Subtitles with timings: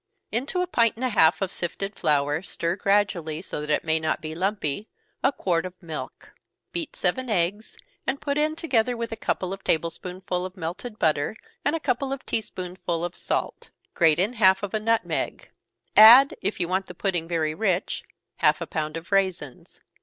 [0.31, 3.99] _Into a pint and a half of sifted flour stir gradually, so that it may
[3.99, 4.87] not be lumpy,
[5.23, 6.33] a quart of milk.
[6.71, 7.77] Beat seven eggs,
[8.07, 11.79] and put in, together with a couple of table spoonsful of melted butter, and a
[11.79, 13.69] couple of tea spoonsful of salt.
[13.93, 15.51] Grate in half of a nutmeg
[15.95, 18.03] add, if you want the pudding very rich,
[18.37, 19.81] half a pound of raisins.